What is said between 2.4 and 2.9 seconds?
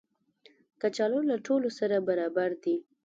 دي